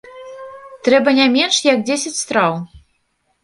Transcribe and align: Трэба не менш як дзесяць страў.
Трэба 0.87 1.13
не 1.21 1.27
менш 1.37 1.55
як 1.69 1.87
дзесяць 1.93 2.17
страў. 2.25 2.61